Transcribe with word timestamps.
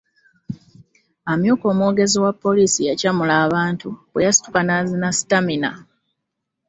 Amyuka 1.31 1.65
omwogezi 1.73 2.17
wa 2.23 2.31
poliisi 2.43 2.81
yacamula 2.89 3.33
abantu 3.45 3.87
bwe 4.11 4.23
yasituka 4.25 4.59
n'azina 4.63 5.07
sitamina. 5.17 5.71